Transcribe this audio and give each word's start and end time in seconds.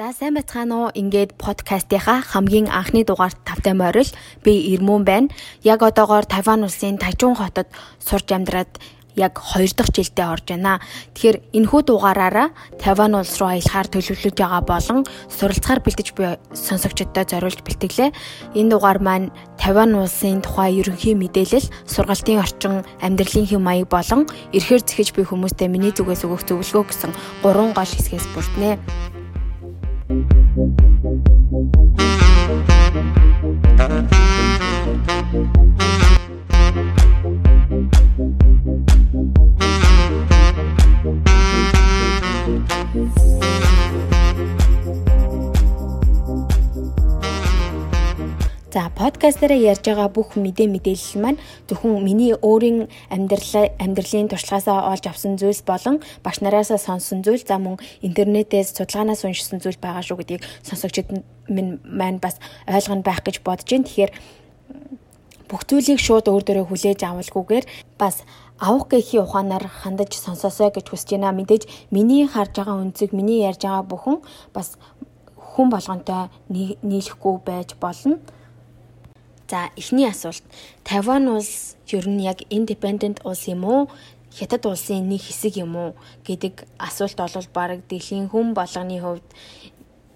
За 0.00 0.14
сайн 0.16 0.32
байцгаана 0.32 0.76
уу? 0.80 0.88
Ингээд 0.96 1.36
подкастынхаа 1.36 2.24
хамгийн 2.24 2.72
анхны 2.72 3.04
дугаарт 3.04 3.36
тавтай 3.44 3.76
морил 3.76 4.08
би 4.40 4.72
Ирмөн 4.72 5.04
байна. 5.04 5.28
Яг 5.60 5.84
одоогоор 5.84 6.24
Тайван 6.24 6.64
улсын 6.64 6.96
Тайчун 6.96 7.36
хотод 7.36 7.68
сурч 8.00 8.32
амьдраад 8.32 8.80
яг 9.12 9.36
2 9.36 9.76
дахь 9.76 9.92
жилдээ 9.92 10.24
орж 10.24 10.56
байна. 10.56 10.80
Тэгэхээр 11.12 11.52
энэхүү 11.52 11.80
дугаараараа 11.84 12.48
Тайван 12.80 13.12
улс 13.12 13.36
руу 13.36 13.52
аялахаар 13.52 13.92
төлөвлөж 13.92 14.40
байгаа 14.40 14.64
болон 14.64 15.04
суралцахаар 15.28 15.84
бэлдэж 15.84 16.08
буй 16.16 16.40
сонсогчдод 16.56 17.28
зориулж 17.28 17.60
бэлтгэлээ. 17.60 18.16
Энэ 18.56 18.72
дугаар 18.72 19.04
маань 19.04 19.28
Тайван 19.60 20.00
улсын 20.00 20.40
тухай 20.40 20.80
ерөнхий 20.80 21.12
мэдээлэл, 21.12 21.68
сургалтын 21.84 22.40
орчин, 22.40 22.88
амьдралын 23.04 23.44
хэм 23.52 23.60
маяг 23.60 23.92
болон 23.92 24.24
эрхээр 24.56 24.80
зэхэж 24.80 25.12
буй 25.12 25.28
хүмүүстээ 25.28 25.68
миний 25.68 25.92
зүгээс 25.92 26.24
өгөх 26.24 26.48
зөвлөгөө 26.48 26.88
гэсэн 26.88 27.12
гурван 27.44 27.76
гол 27.76 27.84
хэсгээс 27.84 28.32
бүрднэ. 28.32 29.19
Thank 30.10 30.32
you. 30.56 30.99
Подкаст 49.30 49.46
дээр 49.46 49.78
ярьж 49.78 49.86
байгаа 49.86 50.10
бүх 50.10 50.34
мэдээ 50.34 50.66
мэдээлэл 50.66 51.22
маань 51.22 51.38
зөвхөн 51.70 52.02
миний 52.02 52.34
өөрийн 52.34 52.90
амьдрал 53.14 53.70
амьдралын 53.78 54.26
туршлагаасаа 54.26 54.90
олж 54.90 55.06
авсан 55.06 55.38
зүйлс 55.38 55.62
болон 55.62 56.02
багш 56.26 56.42
нараасаа 56.42 56.82
сонссон 56.82 57.22
зүйл 57.22 57.38
за 57.46 57.62
мөн 57.62 57.78
интернетээс 58.02 58.74
судалгаанаас 58.74 59.22
уншсан 59.22 59.62
зүйл 59.62 59.78
байгаа 59.78 60.02
шүү 60.02 60.18
гэдгийг 60.18 60.42
сонсогчид 60.66 61.22
минь 61.46 61.78
маань 61.86 62.18
бас 62.18 62.42
ойлгоно 62.66 63.06
байх 63.06 63.22
гэж 63.22 63.46
бодож 63.46 63.70
байна. 63.70 63.86
Тэгэхээр 63.86 64.12
бүх 65.46 65.62
зүйлийг 65.62 66.02
шууд 66.02 66.26
өөр 66.26 66.42
дөрөө 66.50 66.66
хүлээж 66.66 67.06
авалгүйгээр 67.06 67.64
бас 68.02 68.26
авах 68.58 68.90
гэхийн 68.90 69.30
ухаанаар 69.30 69.70
хандаж 69.70 70.10
сонсоосоо 70.10 70.74
гэж 70.74 70.90
хүсэж 70.90 71.22
байна. 71.22 71.30
Мэдээж 71.30 71.70
миний 71.94 72.26
харж 72.26 72.58
байгаа 72.58 72.82
үнцэг, 72.82 73.14
миний 73.14 73.46
ярьж 73.46 73.62
байгаа 73.62 73.86
бүхэн 73.86 74.18
бас 74.50 74.74
хүн 75.38 75.70
болгонтой 75.70 76.34
нийлэхгүй 76.50 77.34
байж 77.46 77.78
болно. 77.78 78.18
За 79.50 79.70
эхний 79.76 80.06
асуулт. 80.06 80.44
Тайван 80.84 81.26
улс 81.26 81.74
ер 81.90 82.06
нь 82.06 82.22
яг 82.22 82.38
independent 82.54 83.18
улс 83.24 83.48
юм 83.48 83.64
уу? 83.64 83.90
Хятад 84.30 84.62
улсын 84.66 85.08
нэг 85.10 85.26
хэсэг 85.26 85.58
юм 85.58 85.74
уу 85.74 85.90
гэдэг 86.22 86.70
асуулт 86.78 87.18
бол 87.18 87.48
баг 87.52 87.82
дэлхийн 87.90 88.30
хүн 88.30 88.54
болгоны 88.54 89.02
хувьд 89.02 89.26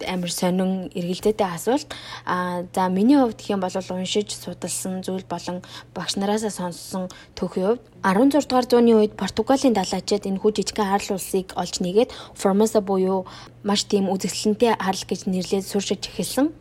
амар 0.07 0.31
сонин 0.31 0.87
эргэлзээтэй 0.95 1.51
асуулт. 1.51 1.91
А 2.25 2.63
за 2.71 2.87
миний 2.87 3.19
хувьд 3.19 3.43
гэх 3.43 3.59
юм 3.59 3.61
бол 3.67 3.75
уншиж 3.75 4.31
судалсан 4.31 5.03
зүйл 5.03 5.27
болон 5.27 5.67
багш 5.95 6.15
нараасаа 6.15 6.55
сонссон 6.55 7.11
төхийн 7.35 7.75
хувьд 7.75 7.83
16 8.07 8.47
дугаар 8.47 8.67
зууны 8.71 8.95
үед 8.95 9.19
Португалийн 9.19 9.75
далайчид 9.75 10.31
энэ 10.31 10.39
хүү 10.39 10.63
жижигхэн 10.63 10.95
арал 10.95 11.19
улсыг 11.19 11.51
олж 11.59 11.83
нэгээд 11.83 12.15
Формоса 12.39 12.79
буюу 12.79 13.27
маш 13.67 13.83
тийм 13.83 14.07
үзэсгэлэнтэй 14.15 14.79
арал 14.79 15.05
гэж 15.11 15.27
нэрлээд 15.27 15.67
сууршиж 15.67 16.07
эхэлсэн. 16.07 16.55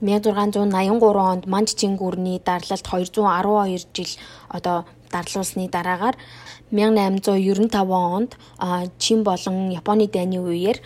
1683 0.00 1.00
онд 1.16 1.46
Манч 1.46 1.74
Чингүрний 1.74 2.38
дарлалт 2.44 2.84
212 2.84 3.88
жил 3.94 4.10
одоо 4.48 4.84
дарлуулсны 5.10 5.68
дараагаар 5.68 6.16
1895 6.70 7.90
онд 7.92 8.36
Чин 8.98 9.22
болон 9.22 9.70
Японы 9.70 10.06
дайны 10.08 10.38
үеэр 10.38 10.80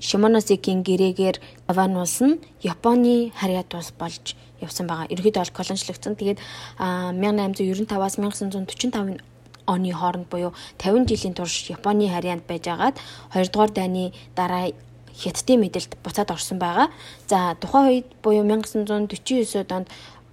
Шимоносекийн 0.00 0.82
гэрээгээр 0.82 1.36
Таван 1.66 1.96
улс 1.96 2.18
нь 2.22 2.40
Японы 2.62 3.30
харьяат 3.34 3.74
улс 3.74 3.90
болж 3.98 4.34
явсан 4.60 4.86
байгаа. 4.86 5.10
Ерөнхийдөө 5.10 5.42
бол 5.42 5.56
колоничлогдсон. 5.58 6.14
Тэгээд 6.18 6.38
1895-аас 6.78 8.18
1945 8.18 9.22
оны 9.66 9.92
хооронд 9.92 10.26
буюу 10.32 10.52
50 10.78 11.06
жилийн 11.06 11.34
турш 11.34 11.70
Японы 11.70 12.08
харьяанд 12.08 12.46
байжгаад 12.46 12.96
2 13.34 13.52
дугаар 13.52 13.70
дайны 13.70 14.12
дараа 14.34 14.72
хятадын 15.18 15.60
мэдэлд 15.60 15.92
буцаад 16.04 16.30
орсон 16.30 16.58
байгаа. 16.58 16.88
За 17.26 17.56
тухайн 17.60 17.86
үед 17.90 18.08
буюу 18.22 18.46
1949 18.46 19.66
онд 19.74 19.88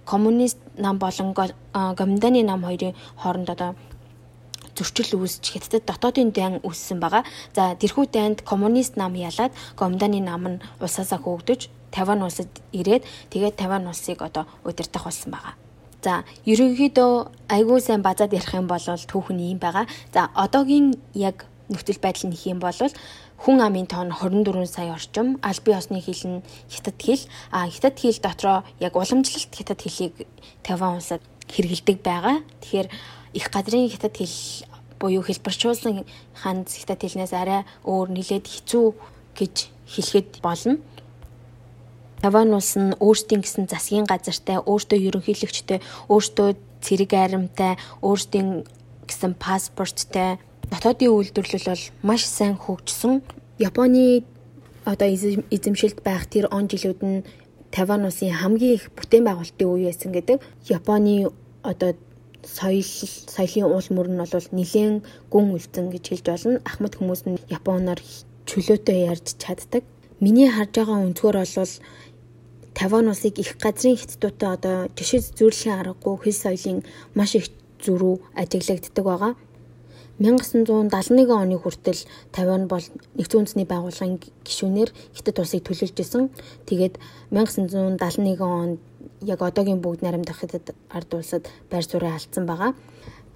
коммунист 0.06 0.58
нам 0.78 0.98
болон 0.98 1.34
гоминданы 1.34 2.42
нам 2.46 2.62
хоёрын 2.62 2.94
хооронд 3.18 3.50
одоо 3.50 3.74
зөрчил 4.76 5.18
үүсч 5.18 5.44
хятадд 5.52 5.84
дотоодын 5.88 6.30
дан 6.30 6.60
үүссэн 6.62 7.00
байгаа. 7.00 7.24
За 7.56 7.74
тэрхүү 7.74 8.06
дайнд 8.12 8.38
коммунист 8.42 8.96
нам 8.96 9.14
ялаад 9.14 9.52
гоминданы 9.76 10.20
нам 10.20 10.42
нь 10.48 10.62
улсаасаа 10.80 11.18
хөөгдөж 11.18 11.68
Таван 11.90 12.22
улсад 12.22 12.50
ирээд 12.72 13.02
тэгээд 13.32 13.56
Таван 13.56 13.88
улсыг 13.88 14.20
одоо 14.22 14.44
удирдах 14.64 15.04
болсон 15.08 15.32
байгаа. 15.32 15.54
За 16.04 16.22
ерөнхийдөө 16.44 17.12
айгүй 17.48 17.80
сайн 17.80 18.02
базаад 18.02 18.36
ярих 18.36 18.52
юм 18.54 18.68
бол 18.68 18.78
түүхэн 18.78 19.40
юм 19.40 19.58
байгаа. 19.58 19.86
За 20.12 20.28
одоогийн 20.34 20.94
яг 21.14 21.46
нөхцөл 21.68 21.98
байдал 22.02 22.30
нь 22.30 22.34
их 22.34 22.46
юм 22.46 22.58
бол 22.58 22.76
хүн 23.42 23.58
амын 23.60 23.86
тоон 23.86 24.10
24 24.10 24.66
сая 24.66 24.92
орчим 24.94 25.38
аль 25.42 25.60
бие 25.64 25.76
осны 25.76 26.00
хэл 26.00 26.40
нь 26.40 26.44
хятад 26.70 26.96
хэл 26.98 27.22
а 27.50 27.68
хятад 27.68 27.98
хэл 27.98 28.18
дотроо 28.22 28.58
яг 28.80 28.96
уламжлалт 28.96 29.52
хятад 29.52 29.80
хэлийг 29.82 30.26
Тайван 30.62 30.96
улсад 30.96 31.22
хэрэгэлдэг 31.50 32.02
байгаа. 32.02 32.42
Тэгэхээр 32.60 32.88
их 33.34 33.46
газрын 33.50 33.90
хятад 33.90 34.14
хэл 34.16 34.66
буюу 34.98 35.22
хэлбэрчүүлсэн 35.22 36.04
ханз 36.42 36.70
хятад 36.80 37.00
хэлнээс 37.02 37.32
арай 37.36 37.62
өөр 37.84 38.08
нэлээд 38.14 38.46
хэцүү 38.48 38.86
гэж 39.36 39.54
хэлэхэд 39.92 40.30
болно. 40.40 40.80
Тайван 42.22 42.54
улс 42.56 42.74
нь 42.80 42.96
өөрсдийн 42.96 43.44
гэсэн 43.44 43.68
засгийн 43.68 44.08
газартай, 44.08 44.56
өөртөө 44.56 44.98
ерөнхийлөгчтэй, 45.12 45.84
өөртөө 46.08 46.48
цэрэг 46.80 47.12
айрамтай, 47.12 47.76
өөрсдийн 48.00 48.64
гэсэн 49.04 49.36
паспорттай 49.36 50.40
дотоодын 50.70 51.10
үйлдвэрлэл 51.14 51.70
бол 51.70 51.84
маш 52.02 52.22
сайн 52.26 52.56
хөгжсөн. 52.56 53.22
Японы 53.58 54.24
одоо 54.84 55.08
эзэмшилд 55.10 56.02
байх 56.02 56.26
тэр 56.26 56.46
он 56.50 56.68
жилүүд 56.70 57.00
нь 57.02 57.24
Тайван 57.70 58.06
улсын 58.06 58.32
хамгийн 58.32 58.78
их 58.78 58.90
бүтээн 58.96 59.26
байгуулалтын 59.26 59.68
үе 59.68 59.90
байсан 59.90 60.10
гэдэг. 60.14 60.38
Японы 60.70 61.28
одоо 61.62 61.92
соёл 62.46 62.86
соёлын 63.36 63.66
уул 63.66 63.88
мөр 63.90 64.08
нь 64.10 64.22
бол 64.22 64.48
нэлээд 64.54 65.02
гүн 65.32 65.46
үлдсэн 65.54 65.86
гэж 65.90 66.04
хэлж 66.08 66.26
болно. 66.30 66.60
Ахмад 66.64 66.94
хүмүүс 66.96 67.22
нь 67.26 67.42
Японоор 67.50 68.00
чөлөөтэй 68.46 69.10
ярьж 69.10 69.36
чаддаг. 69.42 69.82
Миний 70.22 70.48
харж 70.48 70.72
байгаа 70.78 71.04
өнцгөр 71.04 71.36
бол 71.42 71.74
Тайван 72.76 73.08
улсыг 73.08 73.38
их 73.42 73.56
газрын 73.58 73.96
хятадуудаа 73.98 74.52
одоо 74.56 74.76
жишээ 74.96 75.20
зүйрлэхийн 75.36 75.78
аргагүй 75.80 76.16
хэл 76.22 76.42
соёлын 76.44 76.78
маш 77.18 77.34
их 77.34 77.50
зөрүү 77.84 78.14
ажиглагддаг 78.40 79.04
байгаа. 79.04 79.32
1971 80.18 81.28
оны 81.28 81.56
хүртэл 81.60 82.00
Тайван 82.32 82.68
бол 82.72 82.80
нэгдсэн 83.20 83.40
үндэсний 83.44 83.68
байгууллагын 83.68 84.16
гишүүнээр 84.48 84.90
Хятад 85.12 85.36
улсыг 85.44 85.60
төлөөлж 85.68 85.96
исэн. 86.00 86.32
Тэгээд 86.64 86.96
1971 87.28 88.40
онд 88.40 88.80
яг 89.20 89.40
одоогийн 89.44 89.84
бүгд 89.84 90.00
наримдах 90.00 90.40
Хятад 90.40 90.72
ард 90.88 91.10
улсад 91.12 91.44
байр 91.68 91.84
суурь 91.84 92.08
алдсан 92.08 92.48
байгаа. 92.48 92.72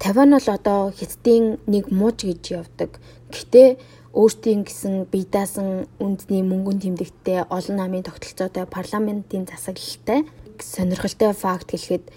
Тайван 0.01 0.33
бол 0.33 0.47
одоо 0.49 0.89
Хятадын 0.89 1.61
нэг 1.69 1.93
мууч 1.93 2.25
гэж 2.25 2.41
явдаг. 2.49 2.97
Гэхдээ 3.29 3.77
өөртөө 4.17 4.65
гэсэн 4.65 4.93
бие 5.07 5.29
даасан 5.29 5.85
үндэсний 6.01 6.41
мөнгөн 6.43 6.81
тэмдэгттэй 6.83 7.47
олон 7.47 7.75
намын 7.77 8.03
тогтолцоотой 8.03 8.65
парламентын 8.65 9.47
засаглалтай 9.47 10.25
сонирхолтой 10.59 11.31
факт 11.31 11.71
хэлэхэд 11.71 12.09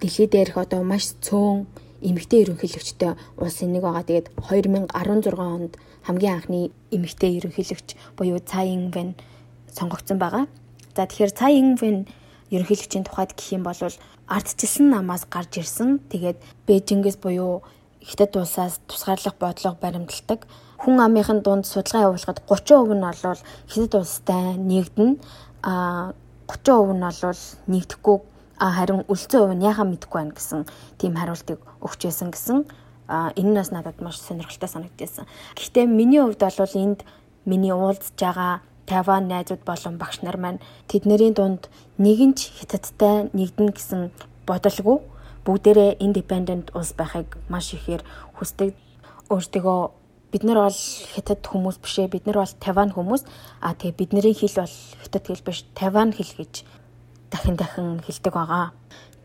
дэлхий 0.00 0.28
дээрх 0.28 0.58
одоо 0.60 0.82
маш 0.84 1.16
цөөн 1.24 1.64
эмэгтэй 2.02 2.46
ерөнхийлөгчтэй 2.46 3.12
улсын 3.38 3.72
нэг 3.74 3.82
байгаа. 3.82 4.06
Тэгээд 4.06 4.28
2016 4.38 5.34
онд 5.38 5.74
хамгийн 6.06 6.34
анхны 6.38 6.70
эмэгтэй 6.94 7.38
ерөнхийлөгч 7.42 7.88
буюу 8.16 8.38
Цай 8.38 8.74
Инвэн 8.74 9.18
сонгогдсон 9.72 10.18
байгаа. 10.18 10.46
За 10.94 11.06
тэгэхээр 11.06 11.32
Цай 11.34 11.52
Инвэн 11.58 12.06
ерөнхийлөгчийн 12.54 13.04
тухайд 13.04 13.34
гэх 13.34 13.52
юм 13.58 13.64
бол 13.66 13.76
ардчилсан 14.28 14.90
намаас 14.90 15.26
гарч 15.26 15.58
ирсэн. 15.58 16.00
Тэгээд 16.08 16.38
Бээжингээс 16.66 17.18
буюу 17.18 17.62
Хятад 17.98 18.36
улсаас 18.36 18.80
тусгаарлах 18.86 19.34
бодлого 19.36 19.76
баримталдаг. 19.80 20.46
Хүн 20.78 21.02
амынхын 21.02 21.42
дунд 21.42 21.66
судалгаа 21.66 22.14
явуулахад 22.14 22.46
30% 22.46 22.94
нь 22.94 23.02
бол 23.02 23.42
Хятад 23.68 23.94
улстай 23.98 24.54
нэгдэн 24.54 25.18
а 25.62 26.14
30% 26.46 26.94
нь 26.94 27.02
бол 27.02 27.42
нэгдэхгүй 27.66 28.16
харин 28.58 29.06
үлцэн 29.06 29.40
хувь 29.40 29.56
нь 29.56 29.66
яхаа 29.66 29.86
мэдэхгүй 29.86 30.18
байна 30.18 30.34
гэсэн 30.34 30.66
тийм 30.98 31.14
хариултыг 31.14 31.58
өгч 31.82 32.00
байсан 32.10 32.28
гэсэн 32.34 32.58
энэ 33.08 33.50
нь 33.50 33.58
бас 33.58 33.70
надад 33.70 34.02
маш 34.02 34.18
сонирхолтой 34.20 34.68
санагдсан. 34.68 35.26
Гэхдээ 35.56 35.86
миний 35.86 36.20
хувьд 36.20 36.42
бол 36.42 36.74
энд 36.74 37.00
миний 37.46 37.72
уулзж 37.72 38.18
байгаа 38.18 38.60
Тайван 38.88 39.28
найзууд 39.28 39.62
болон 39.68 40.00
багш 40.00 40.24
нар 40.24 40.36
маань 40.40 40.64
тэднэрийн 40.88 41.34
дунд 41.36 41.68
нэгэнч 42.00 42.38
хятадтай 42.56 43.28
нэгдэн 43.36 43.68
гэсэн 43.76 44.00
бодолгүй 44.48 44.98
бүгдээрээ 45.44 46.00
independent 46.00 46.72
улс 46.72 46.92
байхыг 46.96 47.36
маш 47.52 47.72
ихээр 47.76 48.02
хүсдэг. 48.36 48.72
Өөртөө 49.28 49.78
бид 50.32 50.42
нар 50.44 50.68
бол 50.68 50.80
хятад 51.14 51.40
хүмүүс 51.44 51.80
биш 51.80 51.96
ээ. 52.00 52.12
Бид 52.12 52.24
нар 52.28 52.44
бол 52.44 52.54
Таван 52.60 52.92
хүмүүс. 52.92 53.24
А 53.60 53.72
тэгээ 53.72 53.96
бидний 53.96 54.32
хэл 54.32 54.60
бол 54.60 54.76
хятад 55.04 55.24
хэл 55.24 55.44
биш, 55.44 55.64
Таван 55.76 56.12
хэл 56.12 56.32
гэж 56.36 56.64
дахин 57.30 57.56
дахин 57.56 58.00
хэлдэг 58.00 58.34
байгаа. 58.34 58.72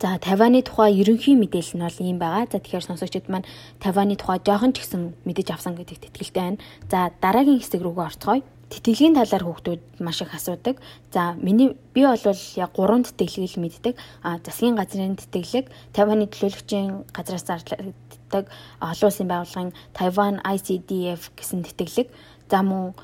За 0.03 0.19
Таваны 0.19 0.59
тухай 0.61 0.99
ерөнхий 0.99 1.35
мэдээлэл 1.39 1.79
нь 1.79 1.85
бол 1.87 1.99
ийм 2.03 2.17
байгаа. 2.19 2.43
За 2.51 2.59
тэгэхээр 2.59 2.83
сонсогчид 2.83 3.31
маань 3.31 3.47
Таваны 3.79 4.19
тухай 4.19 4.43
жоохон 4.43 4.75
ч 4.75 4.83
гэсэн 4.83 5.15
мэдэж 5.23 5.47
авсан 5.55 5.79
гэдэгт 5.79 6.11
итгэлтэй 6.11 6.43
байна. 6.43 6.59
За 6.91 7.15
дараагийн 7.23 7.63
хэсэг 7.63 7.79
рүүгээ 7.79 8.07
орцгоё. 8.11 8.43
Тэтгэлийн 8.73 9.15
талаар 9.15 9.43
хүүхдүүд 9.47 9.81
маш 10.03 10.19
их 10.19 10.35
асуудаг. 10.35 10.81
За 11.13 11.37
миний 11.39 11.77
би 11.93 12.01
бол 12.03 12.19
яг 12.19 12.71
гурван 12.75 13.07
тэтгэлгийг 13.07 13.55
мэддэг. 13.61 13.95
А 14.27 14.43
засгийн 14.43 14.75
газрын 14.75 15.15
тэтгэлэг, 15.15 15.71
Тайваны 15.93 16.25
төлөөлөгчийн 16.27 17.05
газраас 17.13 17.45
зарлагддаг 17.47 18.49
олон 18.81 19.07
улсын 19.07 19.29
байгууллагын 19.29 19.71
Taiwan 19.93 20.41
ICDF 20.41 21.31
гэсэн 21.37 21.63
тэтгэлэг. 21.63 22.09
За 22.49 22.59
мөн 22.65 22.97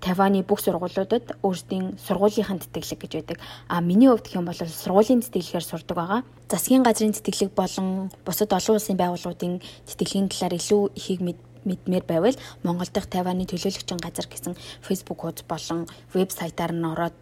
Тайваны 0.00 0.40
бүх 0.42 0.64
сургуулиудад 0.64 1.36
өөрсдийн 1.44 2.00
сургуулийнхаа 2.00 2.56
тэтгэлэг 2.56 3.00
гэж 3.04 3.12
байдаг. 3.20 3.38
А 3.68 3.80
миний 3.84 4.08
хувьд 4.08 4.24
гэх 4.24 4.40
юм 4.40 4.48
бол 4.48 4.56
сургуулийн 4.56 5.20
тэтгэлгээр 5.20 5.64
сурдаг 5.64 5.96
байгаа. 5.96 6.20
Засгийн 6.48 6.82
газрын 6.82 7.12
тэтгэлэг 7.12 7.52
болон 7.52 8.08
бусад 8.24 8.52
олон 8.52 8.76
улсын 8.80 8.96
байгууллагуудын 8.96 9.60
тэтгэлийн 9.84 10.32
талаар 10.32 10.56
илүү 10.56 10.82
ихийг 10.96 11.20
мэдмээр 11.68 12.04
байвал 12.08 12.36
Монгол 12.64 12.88
дахь 12.88 13.12
Тайваны 13.12 13.44
төлөөлөгчийн 13.44 14.00
газар 14.00 14.24
гэсэн 14.24 14.56
Facebook 14.80 15.20
хуудас 15.20 15.44
болон 15.44 15.84
вебсайтаар 16.16 16.72
нь 16.72 16.88
ороод 16.88 17.16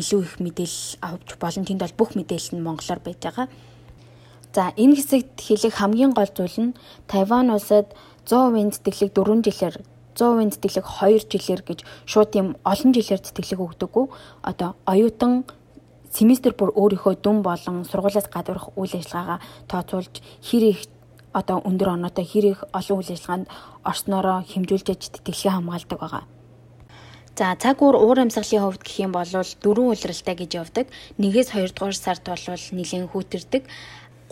илүү 0.00 0.20
их 0.24 0.34
мэдээлэл 0.40 1.04
авч 1.04 1.28
болон 1.36 1.64
тэнд 1.68 1.84
бол 1.84 1.98
бүх 2.00 2.10
мэдээлэл 2.16 2.56
нь 2.56 2.64
монголоор 2.64 3.00
байж 3.04 3.20
байгаа. 3.20 3.46
За 4.52 4.72
энэ 4.76 4.96
хэсэгт 4.96 5.36
хэлэх 5.36 5.76
хамгийн 5.76 6.12
гол 6.16 6.32
зүйл 6.32 6.72
нь 6.72 6.76
Тайван 7.08 7.52
улсад 7.52 7.92
100% 8.24 8.80
тэтгэлэг 8.84 9.12
4 9.12 9.44
жилээр 9.44 9.76
100% 10.14 10.60
тэтгэлэг 10.60 10.86
2 10.86 11.30
жилээр 11.32 11.62
гэж 11.68 11.78
шууд 12.06 12.30
тийм 12.32 12.46
олон 12.64 12.90
жилээр 12.92 13.20
тэтгэлэг 13.24 13.60
өгдөггүй. 13.60 14.06
Одоо 14.42 14.76
оюутан 14.86 15.44
семестр 16.12 16.52
бүр 16.52 16.70
өөрийнхөө 16.76 17.14
дүн 17.24 17.42
болон 17.42 17.84
сургуулиас 17.88 18.28
гадуурх 18.28 18.76
үйл 18.76 18.94
ажиллагаагаа 19.00 19.40
тооцоолж 19.70 20.14
хэр 20.44 20.64
их 20.72 20.80
одоо 21.32 21.64
өндөр 21.64 21.96
оноотой 21.96 22.26
хэр 22.28 22.44
их 22.52 22.60
олон 22.76 23.00
үйл 23.00 23.12
ажиллагаанд 23.12 23.48
орсноороо 23.82 24.38
хэмжүүлж 24.44 24.86
тэтгэлгээ 24.92 25.52
хамгаалдаг 25.56 25.98
байгаа. 26.00 26.24
За 27.32 27.56
цаг 27.56 27.80
уур 27.80 27.96
уур 27.96 28.20
амьсгалын 28.20 28.60
хувьд 28.60 28.84
гэх 28.84 29.08
юм 29.08 29.12
бол 29.16 29.24
дөрвөн 29.24 29.96
улиралтай 29.96 30.36
гэж 30.36 30.50
явдаг. 30.60 30.86
Нэгээс 31.16 31.56
2 31.56 31.72
дугаар 31.72 31.96
сард 31.96 32.28
бол 32.28 32.44
нэлийн 32.76 33.08
хүүтэрдэг. 33.08 33.64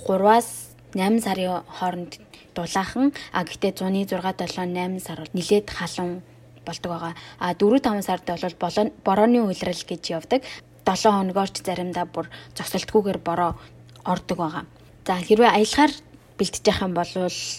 3-аас 0.04 0.76
8 0.92 1.24
сарын 1.24 1.64
хооронд 1.64 2.20
дулаахан 2.54 3.12
а 3.32 3.44
гэтээ 3.44 3.72
106 3.78 4.16
7 4.16 4.70
8 4.74 5.00
сар 5.00 5.18
бол 5.22 5.34
нилээд 5.34 5.66
халуун 5.70 6.22
болдог 6.66 6.90
байгаа. 6.92 7.14
А 7.38 7.54
4 7.54 7.80
5 7.80 8.02
сард 8.02 8.24
бол 8.58 8.90
борооны 9.04 9.40
уйлрал 9.42 9.82
гэж 9.90 10.02
явдаг. 10.10 10.42
7 10.84 11.10
хоногоор 11.10 11.50
ч 11.50 11.62
заримдаа 11.62 12.06
бүр 12.06 12.26
зогсолтгүйгээр 12.56 13.18
бороо 13.18 13.56
ордог 14.04 14.38
байгаа. 14.38 14.64
За 15.06 15.14
хэрвээ 15.16 15.50
аялахаар 15.50 15.92
бэлтэж 16.38 16.64
явах 16.66 16.82
юм 16.82 16.94
бол 16.94 17.12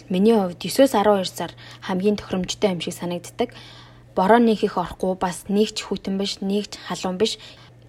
миний 0.09 0.35
хувьд 0.35 0.59
9-12 0.59 1.25
сар 1.25 1.51
хамгийн 1.81 2.17
тохиромжтой 2.17 2.71
юм 2.71 2.81
шиг 2.81 2.93
санагддаг. 2.93 3.49
Бороо 4.15 4.39
нэг 4.39 4.63
их 4.63 4.77
орохгүй 4.77 5.15
бас 5.15 5.45
нэг 5.47 5.73
ч 5.73 5.85
хүтэн 5.85 6.17
биш, 6.17 6.41
нэг 6.41 6.69
ч 6.71 6.77
халуун 6.87 7.17
биш. 7.17 7.39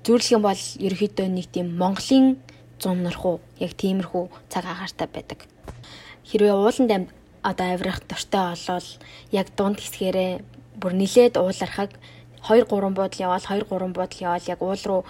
Зүрлэх 0.04 0.36
юм 0.36 0.42
бол 0.42 0.58
ерөөхдөө 0.58 1.28
нэг 1.28 1.46
тийм 1.50 1.74
Монголын 1.78 2.38
зум 2.82 3.02
норхуу 3.02 3.40
яг 3.62 3.72
тиймэрхүү 3.78 4.24
цаг 4.50 4.66
агаартай 4.66 5.06
байдаг 5.06 5.46
хэрвээ 6.28 6.54
ууланд 6.54 7.10
одоо 7.42 7.66
авирах 7.74 8.00
дуртай 8.06 8.54
болвол 8.54 8.88
яг 9.30 9.46
дунд 9.56 9.78
хэсгээрээ 9.80 10.32
бүр 10.80 10.92
нилээд 10.94 11.34
уулархаг 11.36 11.90
2 12.48 12.66
3 12.66 12.96
буудал 12.96 13.22
яваал 13.26 13.46
2 13.46 13.66
3 13.70 13.96
буудал 13.96 14.24
яваал 14.26 14.50
яг 14.52 14.60
уул 14.62 14.82
руу 14.84 15.02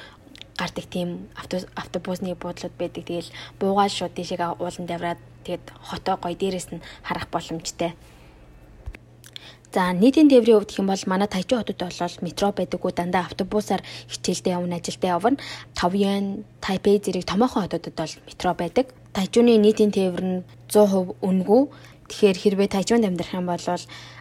гардаг 0.57 0.85
тийм 0.85 1.29
автобусны 1.75 2.35
буудлууд 2.35 2.75
байдаг. 2.79 3.05
Тэгэл 3.05 3.31
буугаад 3.61 3.93
шууд 3.93 4.15
тийшээ 4.15 4.61
ууланд 4.61 4.91
аваад 4.91 5.21
тэгэд 5.45 5.65
хотоо 5.89 6.17
гой 6.17 6.35
дээрээс 6.37 6.69
нь 6.73 6.85
харах 7.03 7.27
боломжтой. 7.33 7.93
За 9.73 9.89
нийтийн 9.93 10.29
тээврийн 10.29 10.61
хувьд 10.61 10.77
юм 10.77 10.87
бол 10.93 11.05
манай 11.09 11.29
Тайчуу 11.29 11.59
хотод 11.59 11.81
бол 11.81 12.17
метро 12.21 12.53
байдаггүй 12.53 12.93
дандаа 12.93 13.25
автобусаар 13.25 13.81
хичээлдээ 14.13 14.53
явна, 14.53 14.77
ажилдаа 14.77 15.11
явна. 15.17 15.41
Тавьян, 15.73 16.45
Тайпей 16.61 17.01
зэрэг 17.01 17.25
томоохон 17.25 17.65
хотодод 17.65 17.97
бол 17.97 18.15
метро 18.29 18.53
байдаг. 18.53 18.87
Тайчууны 19.17 19.57
нийтийн 19.57 19.91
тээвэр 19.97 20.25
нь 20.25 20.45
100% 20.73 21.21
үнэгүй. 21.21 21.63
Тэгэхээр 22.09 22.39
хэрвээ 22.41 22.69
Тайчуунд 22.73 23.05
амьдрах 23.05 23.33
юм 23.37 23.47
бол 23.47 23.69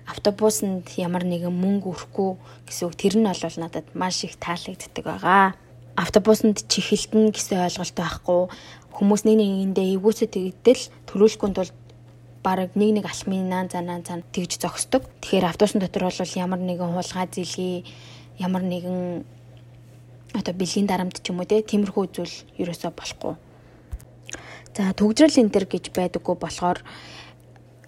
автобусанд 0.07 0.91
ямар 0.99 1.23
нэгэн 1.23 1.51
мөнгө 1.51 1.91
өрөхгүй 1.91 2.29
гэсэн 2.67 2.87
үг 2.87 2.95
тэр 2.99 3.15
нь 3.19 3.27
бол 3.27 3.57
надад 3.59 3.87
маш 3.95 4.23
их 4.27 4.35
таалагддаг 4.35 5.03
байгаа. 5.03 5.55
Автобусанд 5.95 6.67
чихэлтэн 6.67 7.31
гэсэн 7.31 7.63
ойлголт 7.67 7.95
байхгүй. 7.95 8.41
Хүмүүс 8.95 9.23
нэг 9.27 9.37
нэгэндээ 9.39 9.87
эвгүүцэд 9.95 10.31
тэгдэл 10.35 10.83
төрүүлэхгүй 11.07 11.49
тул 11.55 11.71
бараг 12.43 12.75
нэг 12.75 13.01
нэг 13.01 13.05
алхминаа 13.07 13.67
занаа 13.67 14.01
цан 14.03 14.23
тэгж 14.31 14.61
зогсдог. 14.61 15.07
Тэгэхээр 15.21 15.51
автобусны 15.51 15.81
дотор 15.81 16.09
бол 16.09 16.35
ямар 16.35 16.59
нэгэн 16.59 16.91
хулгай 16.95 17.27
зэлгий 17.27 17.85
ямар 18.39 18.63
нэгэн 18.63 19.23
одоо 20.33 20.53
бэлгийн 20.55 20.87
дарамт 20.87 21.21
ч 21.21 21.29
юм 21.29 21.39
уу 21.39 21.49
те 21.49 21.61
тиймэрхүү 21.61 22.05
зүйл 22.15 22.35
ерөөсөө 22.57 22.91
болохгүй. 22.95 23.35
За 24.77 24.95
төгжрөл 24.95 25.41
энтер 25.43 25.67
гэж 25.67 25.91
байдаггүй 25.91 26.35
болохоор 26.39 26.79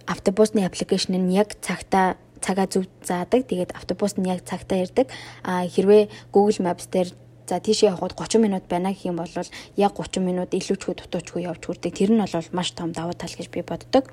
автобусны 0.07 0.68
аппликейшн 0.68 1.15
нь 1.15 1.31
яг 1.31 1.56
цагтаа 1.63 2.19
цагаа 2.44 2.68
зөв 2.68 2.91
заадаг. 3.00 3.47
Тэгээд 3.47 3.71
автобус 3.71 4.19
нь 4.19 4.27
яг 4.27 4.44
цагтаа 4.44 4.83
ирдэг. 4.83 5.07
А 5.47 5.63
хэрвээ 5.63 6.12
Google 6.35 6.59
Maps 6.59 6.91
дээр 6.91 7.15
за 7.47 7.59
тийшээ 7.63 7.95
явход 7.95 8.15
30 8.19 8.44
минут 8.44 8.68
байна 8.68 8.91
гэх 8.91 9.07
юм 9.07 9.24
бол 9.24 9.31
яг 9.31 9.94
30 9.95 10.19
минут 10.19 10.51
илүүчгүй 10.51 10.94
дутуучгүй 11.00 11.47
явж 11.47 11.63
хүрдэг. 11.63 11.95
Тэр 11.95 12.12
нь 12.12 12.19
бол 12.19 12.47
маш 12.51 12.75
том 12.75 12.91
давуу 12.91 13.15
тал 13.15 13.31
гэж 13.31 13.47
би 13.47 13.63
боддог. 13.63 14.12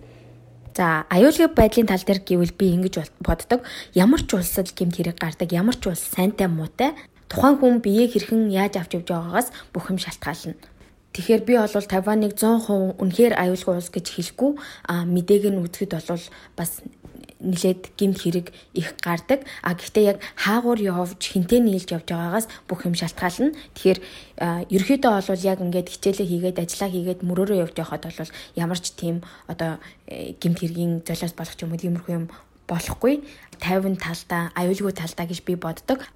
За 0.79 1.03
аюулгүй 1.11 1.51
байдлын 1.51 1.91
тал 1.91 2.03
дээр 2.07 2.23
гэвэл 2.23 2.55
би 2.55 2.71
ингэж 2.79 3.11
боддог. 3.19 3.67
Ямар 3.99 4.23
ч 4.23 4.39
улсад 4.39 4.71
гэмт 4.71 4.95
хэрэг 4.95 5.19
гардаг, 5.19 5.51
ямар 5.51 5.75
ч 5.75 5.91
улс 5.91 6.07
сайнтай 6.15 6.47
муутай 6.47 6.95
тухайн 7.27 7.59
хүн 7.59 7.83
биеийг 7.83 8.15
хэрхэн 8.15 8.51
яаж 8.51 8.79
авч 8.79 8.95
явж 8.99 9.11
байгаагаас 9.11 9.49
бүх 9.75 9.91
юм 9.91 9.99
шалтгаална. 9.99 10.55
Тэгэхээр 11.21 11.45
би 11.45 11.55
бол 11.61 11.69
Тайваныг 11.69 12.33
100% 12.33 12.97
үнэхээр 12.97 13.37
аюулгүй 13.37 13.77
улс 13.77 13.93
гэж 13.93 14.07
хэлэхгүй 14.09 14.57
а 14.89 15.05
мэдээг 15.05 15.53
нь 15.53 15.61
үзэхэд 15.61 16.01
бол 16.01 16.25
бас 16.57 16.81
нилээд 17.45 17.93
гимт 18.01 18.25
хэрэг 18.25 18.49
их 18.73 18.97
гардаг. 19.05 19.45
А 19.61 19.77
гэхдээ 19.77 20.17
яг 20.17 20.19
хаагуур 20.41 20.81
явж 20.81 21.21
хинтээ 21.21 21.61
нийлж 21.61 21.93
явж 21.93 22.09
байгаагаас 22.09 22.49
бүх 22.65 22.89
юм 22.89 22.97
шалтгаална. 22.97 23.53
Тэгэхээр 23.77 24.01
ерөөхдөө 24.73 25.13
бол 25.13 25.45
яг 25.45 25.61
ингээд 25.61 25.93
хичээлээ 25.93 26.25
хийгээд 26.25 26.63
ажиллаа 26.65 26.89
хийгээд 26.89 27.21
мөрөөрөө 27.21 27.61
явж 27.69 27.77
байхад 27.77 28.09
бол 28.09 28.33
ямар 28.57 28.81
ч 28.81 28.97
тийм 28.97 29.21
одоо 29.45 29.77
э, 30.09 30.33
гимт 30.41 30.57
хэргийн 30.57 31.05
золиос 31.05 31.37
болох 31.37 31.61
юм 31.61 31.77
уу 31.77 31.81
тиймэрхүү 31.85 32.17
юм 32.17 32.33
болохгүй. 32.65 33.21
50 33.61 34.01
талдаа, 34.01 34.57
аюулгүй 34.57 34.97
талдаа 34.97 35.29
гэж 35.29 35.45
би 35.45 35.61
боддог. 35.61 36.09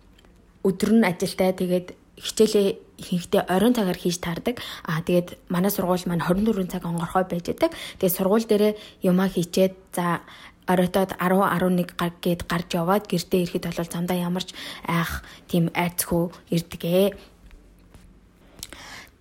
Өдөр 0.65 0.97
нь 0.97 1.05
ажилдаа 1.05 1.53
тэгээд 1.53 1.93
хичээлээ 2.19 2.67
ихэнхдээ 2.99 3.43
оройн 3.51 3.75
цагаар 3.75 3.99
хийж 3.99 4.23
таардаг. 4.23 4.63
Аа 4.87 5.03
тэгээд 5.03 5.51
манай 5.51 5.71
сургууль 5.71 6.07
маань 6.07 6.23
24 6.23 6.71
цаг 6.71 6.87
онгорхой 6.87 7.25
байж 7.27 7.51
байдаг. 7.51 7.75
Тэгээд 7.99 8.17
сургууль 8.17 8.47
дээрээ 8.47 8.73
юмаа 9.03 9.29
хийчээд 9.29 9.75
за 9.97 10.23
оройтоод 10.67 11.19
10 11.19 11.43
11 11.43 11.99
гар 11.99 12.13
гээд 12.23 12.41
гарч 12.49 12.69
яваад 12.75 13.05
гэртээ 13.11 13.43
ирэхэд 13.45 13.67
бол 13.69 13.91
замдаа 13.91 14.17
ямарч 14.17 14.55
айх 14.87 15.27
тийм 15.51 15.69
айцхүү 15.75 16.25
ирдгээ. 16.55 17.35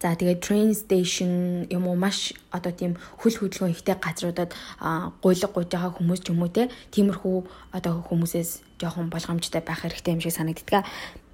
За 0.04 0.16
тэгээд 0.20 0.44
train 0.44 0.76
station 0.76 1.64
юм 1.72 1.88
уу 1.88 1.96
маш 1.96 2.36
одоо 2.52 2.76
тийм 2.76 3.00
хөл 3.24 3.40
хөдөлгөөн 3.40 3.72
ихтэй 3.72 3.96
газруудад 3.96 4.52
гуйлга 5.24 5.48
гуйж 5.48 5.72
байгаа 5.72 5.96
хүмүүс 5.96 6.22
ч 6.28 6.36
юм 6.36 6.44
уу 6.44 6.52
те 6.52 6.68
тиймэрхүү 6.92 7.38
одоо 7.72 8.04
хүмүүсээс 8.12 8.84
жоохон 8.84 9.08
болгоомжтой 9.08 9.64
байх 9.64 9.80
хэрэгтэй 9.80 10.12
юм 10.12 10.20
шиг 10.20 10.36
санагддаг. 10.36 10.84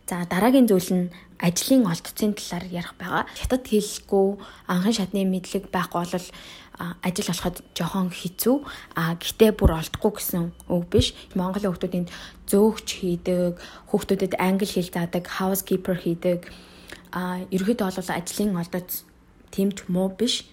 За 0.10 0.26
дараагийн 0.26 0.66
зүйл 0.66 0.90
нь 0.90 1.12
ажлын 1.38 1.86
олдцын 1.86 2.34
талаар 2.34 2.66
ярих 2.66 2.98
байгаа. 2.98 3.30
Хятад 3.30 3.70
хэлгүй 3.70 4.42
анхан 4.66 4.94
шатны 4.98 5.22
мэдлэг 5.22 5.70
байхгүй 5.70 6.02
бол 6.02 6.28
ажил 7.06 7.30
олоход 7.30 7.62
жоохон 7.78 8.10
хэцүү. 8.10 8.56
А 8.98 9.14
гэтээ 9.22 9.54
бүр 9.54 9.78
олдохгүй 9.78 10.12
гэсэн 10.18 10.50
үг 10.66 10.84
биш. 10.90 11.14
Монголын 11.38 11.78
хүмүүсийн 11.78 12.10
зөөгч 12.50 12.88
хийдэг, 12.90 13.62
хүмүүстэд 13.94 14.34
англи 14.42 14.66
хэл 14.66 14.90
заадаг, 14.90 15.30
housekeeper 15.30 15.94
хийдэг. 16.02 16.50
А 17.14 17.46
ерөөдөө 17.54 17.94
бол 17.94 18.10
ажлын 18.18 18.58
олдоц 18.58 19.06
тэмч 19.54 19.94
муу 19.94 20.10
биш. 20.10 20.50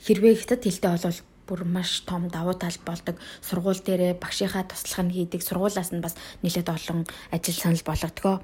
Хэрвээ 0.00 0.40
хятад 0.40 0.64
хэлтэй 0.64 0.96
бол 0.96 1.20
бүр 1.44 1.60
маш 1.68 2.08
том 2.08 2.32
давуу 2.32 2.56
тал 2.56 2.80
болдог. 2.88 3.20
Сургууль 3.44 3.84
дээрээ 3.84 4.16
багшийнхаа 4.16 4.64
туслах 4.64 5.04
нь 5.04 5.12
хийдэг. 5.12 5.44
Сургуулаас 5.44 5.92
нь 5.92 6.00
бас 6.00 6.16
нэлээд 6.40 6.72
олон 6.72 7.04
ажил 7.28 7.52
санал 7.52 7.84
болгодгоо. 7.84 8.40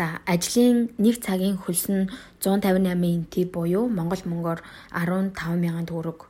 За 0.00 0.16
ажлын 0.24 0.88
нэг 0.96 1.20
цагийн 1.20 1.60
хөлс 1.60 1.92
нь 1.92 2.08
158 2.40 3.20
НТ 3.20 3.52
буюу 3.52 3.84
Монгол 3.84 4.24
мөнгөөр 4.24 4.60
15 4.96 5.60
мянган 5.60 5.84
төгрөг 5.84 6.24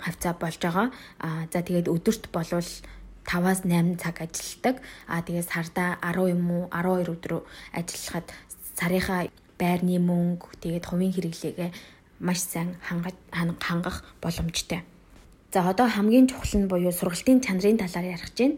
хавцаа 0.00 0.32
болж 0.40 0.56
байгаа. 0.56 0.88
Аа 1.20 1.44
за 1.52 1.60
тэгээд 1.60 1.92
өдөрт 1.92 2.32
болвол 2.32 2.64
5-аас 3.28 3.60
8 3.68 4.00
цаг 4.00 4.24
ажилладаг. 4.24 4.80
Аа 5.04 5.20
тэгээд 5.20 5.52
сарда 5.52 6.00
10 6.00 6.32
юм 6.32 6.48
уу 6.48 6.64
12 6.72 7.12
өдрөө 7.12 7.40
ажиллахад 7.76 8.26
сарынхаа 8.80 9.28
байрны 9.60 10.00
мөнгө 10.00 10.56
тэгээд 10.64 10.88
хувийн 10.88 11.12
хэрэглээгээ 11.12 11.70
маш 12.24 12.40
сайн 12.40 12.80
хангах 13.60 14.00
боломжтой. 14.24 14.80
За 15.52 15.68
одоо 15.68 15.92
хамгийн 15.92 16.24
чухал 16.24 16.56
нь 16.56 16.70
буюу 16.72 16.88
сургалтын 16.88 17.44
чанарын 17.44 17.76
талаар 17.76 18.16
ярих 18.16 18.32
гэж 18.32 18.38
байна. 18.40 18.56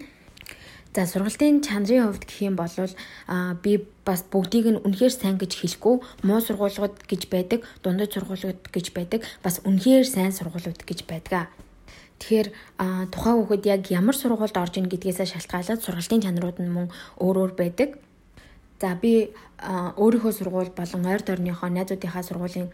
За 0.93 1.07
сургалтын 1.09 1.65
чанарын 1.65 2.13
хувьд 2.13 2.29
гэх 2.29 2.45
юм 2.45 2.57
бол 2.61 2.69
а 3.25 3.57
би 3.65 3.81
бас 4.05 4.21
бүгдийг 4.29 4.67
нь 4.77 4.83
үнэхээр 4.85 5.15
сайн 5.17 5.41
гэж 5.41 5.57
хэлэхгүй 5.57 6.05
муу 6.29 6.41
сургуулиуд 6.45 7.09
гэж 7.09 7.33
байдаг, 7.33 7.65
дундад 7.81 8.13
сургуулиуд 8.13 8.61
гэж 8.69 8.93
байдаг, 8.93 9.25
бас 9.41 9.65
үнэхээр 9.65 10.05
сайн 10.05 10.37
сургуулиуд 10.37 10.85
гэж 10.85 11.09
байдаг. 11.09 11.49
Тэгэхээр 12.21 12.49
тухайн 13.09 13.37
хүүхэд 13.41 13.65
яг 13.73 13.83
ямар 13.89 14.13
сургуульд 14.13 14.53
орж 14.53 14.77
ийн 14.77 14.93
гэдгээсээ 14.93 15.33
шалтгаалаад 15.33 15.81
сургалтын 15.81 16.23
чанарууд 16.29 16.61
нь 16.61 16.69
мөн 16.69 16.93
өөр 17.25 17.37
өөр 17.41 17.53
байдаг. 17.57 17.97
За 18.83 18.97
би 18.99 19.31
өөрийнхөө 19.63 20.33
сургууль 20.35 20.75
болон 20.75 21.07
ойр 21.07 21.23
дорныхоо 21.23 21.71
найзуудынхаа 21.71 22.27
сургуулийн 22.27 22.67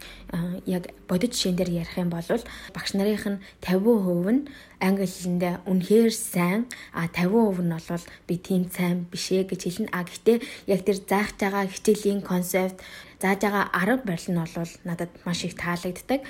яг 0.64 0.88
бодит 1.04 1.36
жишээн 1.36 1.56
дээр 1.60 1.84
ярих 1.84 2.00
юм 2.00 2.08
бол 2.08 2.24
багш 2.72 2.96
нарынх 2.96 3.28
нь 3.28 3.42
50% 3.60 4.32
нь 4.32 4.48
англи 4.80 5.04
хэлэндээ 5.04 5.68
үнэхээр 5.68 6.12
сайн 6.16 6.64
а 6.96 7.12
50% 7.12 7.60
нь 7.60 7.76
бол 7.76 8.04
би 8.24 8.34
тийм 8.40 8.72
сайн 8.72 9.04
биш 9.12 9.28
ээ 9.36 9.52
гэж 9.52 9.60
хэлнэ. 9.68 9.92
А 9.92 10.08
гэхдээ 10.08 10.38
яг 10.72 10.80
тэр 10.88 10.98
заах 11.04 11.36
байгаа 11.36 11.68
хичээлийн 11.68 12.24
концепт 12.24 12.80
зааж 13.20 13.44
байгаа 13.44 13.68
арга 13.68 14.08
барил 14.08 14.28
нь 14.32 14.40
бол 14.56 14.72
надад 14.88 15.12
маш 15.28 15.44
их 15.44 15.60
таалагддаг 15.60 16.24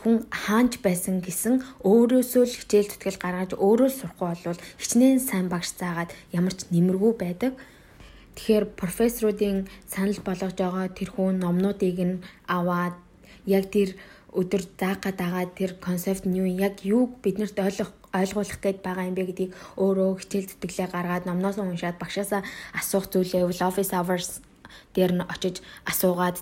хүн 0.00 0.24
хаанч 0.32 0.80
байсан 0.80 1.20
гэсэн 1.20 1.60
өөрөөсөө 1.84 2.44
л 2.48 2.56
хичээл 2.64 2.88
зүтгэл 2.88 3.20
гаргаж 3.20 3.50
өөрөө 3.60 3.90
сурахгүй 3.92 4.40
бол 4.48 4.60
хичнээн 4.80 5.20
сайн 5.20 5.52
багш 5.52 5.76
заагаад 5.76 6.16
ямар 6.32 6.56
ч 6.56 6.64
нэмэргүй 6.72 7.12
байдаг. 7.20 7.52
Тэгэхээр 8.36 8.66
профессоруудын 8.80 9.68
санал 9.86 10.20
болгож 10.24 10.56
байгаа 10.56 10.88
тэрхүү 10.98 11.28
номнуудыг 11.42 11.98
нь 12.00 12.22
аваад 12.48 12.96
яг 13.46 13.68
тэр 13.74 13.96
өдөр 14.32 14.62
заагаад 14.80 15.16
байгаа 15.20 15.44
тэр 15.52 15.72
концепт 15.76 16.24
нь 16.24 16.38
юу 16.40 16.48
яг 16.48 16.80
юуг 16.80 17.20
биднэрт 17.24 17.56
ойлгох 17.60 17.92
ойлгуулах 18.16 18.58
гээд 18.60 18.78
байгаа 18.84 19.08
юм 19.08 19.16
бэ 19.16 19.24
гэдгийг 19.28 19.52
өөрөө 19.76 20.10
хичээл 20.20 20.48
зүтгэлээ 20.48 20.88
гаргаад 20.92 21.24
номноос 21.28 21.56
уншаад 21.60 22.00
багшаасаа 22.00 22.40
асуух 22.76 23.08
зүйлээ 23.12 23.44
office 23.68 23.92
hours 23.92 24.40
дээр 24.96 25.12
нь 25.16 25.28
очиж 25.32 25.60
асуугаад 25.90 26.40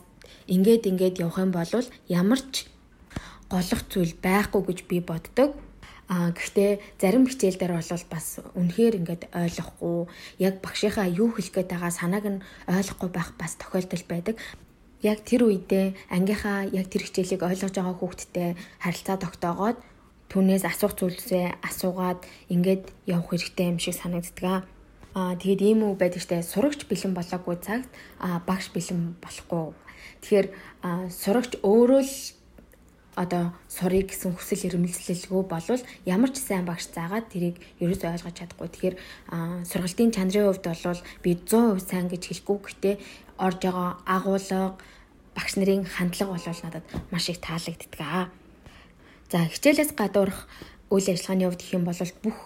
ингээд 0.54 0.86
ингээд 0.90 1.20
явах 1.22 1.38
юм 1.42 1.50
бол 1.54 1.70
ямар 2.06 2.40
ч 2.54 2.70
голох 3.50 3.82
зүйл 3.90 4.14
байхгүй 4.22 4.62
гэж 4.66 4.78
би 4.90 4.98
боддог. 5.02 5.50
А 6.10 6.34
гэхдээ 6.34 6.98
зарим 6.98 7.30
хичээл 7.30 7.54
дээр 7.54 7.78
бол 7.78 8.06
бас 8.10 8.42
үнэхээр 8.58 8.98
ингээд 8.98 9.22
ойлгохгүй 9.30 9.98
яг 10.42 10.58
багшийнхаа 10.58 11.06
юу 11.06 11.30
хэлэх 11.30 11.54
гээд 11.54 11.70
байгаа 11.70 11.94
санааг 11.94 12.26
нь 12.26 12.42
ойлгохгүй 12.66 13.10
байх 13.14 13.30
бас 13.38 13.54
тохиолдол 13.54 14.04
байдаг. 14.10 14.34
Яг 15.06 15.22
тэр 15.22 15.46
үедээ 15.46 15.94
ангийнхаа 16.10 16.66
яг 16.74 16.90
тэр 16.90 17.06
хичээлийг 17.06 17.46
ойлгож 17.46 17.78
байгаа 17.78 17.94
хүүхдтэй 17.94 18.58
харилцаа 18.82 19.22
тогтоогоод 19.22 19.78
түүнээс 20.34 20.66
асуух 20.66 20.98
зүйлсээ 20.98 21.62
асуугаад 21.62 22.26
ингээд 22.50 22.90
явах 23.06 23.30
хэрэгтэй 23.30 23.66
юм 23.70 23.78
шиг 23.78 23.94
санагддаг. 23.94 24.66
Аа 25.14 25.38
тэгээд 25.38 25.62
ийм 25.62 25.80
үү 25.86 25.94
байдаг 25.94 26.26
штэ 26.26 26.42
сурагч 26.42 26.90
бэлэн 26.90 27.14
болоогүй 27.14 27.54
цагт 27.62 27.90
аа 28.18 28.42
багш 28.42 28.74
бэлэн 28.74 29.14
болохгүй. 29.22 29.78
Тэгэхээр 30.26 30.46
сурагч 31.06 31.62
өөрөө 31.62 32.02
л 32.02 32.14
одоо 33.16 33.50
сурыг 33.66 34.14
гэсэн 34.14 34.38
хүсэл 34.38 34.70
эрмэлзлэлгүй 34.70 35.42
болвол 35.50 35.82
ямар 36.06 36.30
ч 36.30 36.38
сайн 36.38 36.64
багш 36.64 36.90
заагаад 36.94 37.26
тэрийг 37.32 37.58
ерөөсөө 37.82 38.10
ойлгож 38.14 38.36
чадахгүй. 38.38 38.68
Тэгэхээр 38.70 38.96
сургалтын 39.66 40.14
чанарын 40.14 40.46
хувьд 40.46 40.66
бол 40.66 41.02
би 41.24 41.30
100% 41.34 41.90
сайн 41.90 42.06
гэж 42.06 42.22
хэлэхгүй 42.30 42.58
гэхдээ 42.62 42.94
орж 43.42 43.58
байгаа 43.66 43.90
агуулга 44.06 44.78
багш 45.34 45.52
нарын 45.58 45.84
хандлага 45.84 46.38
бол 46.38 46.62
надад 46.62 46.84
маш 47.10 47.26
их 47.28 47.42
таалагддаг. 47.42 48.30
За 49.30 49.38
хичээлээс 49.46 49.92
гадуурх 49.98 50.46
үйл 50.90 51.10
ажиллагааны 51.10 51.46
хувьд 51.50 51.62
гэх 51.62 51.74
юм 51.74 51.84
бол 51.86 52.00
бүх 52.22 52.38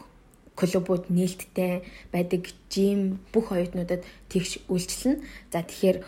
клубүүд 0.55 1.11
нээлттэй 1.11 1.83
байдаг 2.13 2.53
жим 2.71 3.19
бүх 3.33 3.53
оюутнуудад 3.53 4.07
тэгш 4.31 4.65
үйлчлэнэ. 4.71 5.21
За 5.53 5.65
тэгэхээр 5.67 5.99